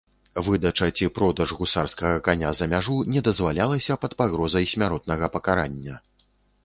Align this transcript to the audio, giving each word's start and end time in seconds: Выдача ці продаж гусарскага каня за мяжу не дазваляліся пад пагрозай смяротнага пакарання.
Выдача 0.45 0.87
ці 1.01 1.09
продаж 1.17 1.49
гусарскага 1.59 2.15
каня 2.29 2.53
за 2.59 2.69
мяжу 2.73 2.95
не 3.17 3.23
дазваляліся 3.29 3.99
пад 4.07 4.19
пагрозай 4.23 4.65
смяротнага 4.73 5.25
пакарання. 5.37 5.95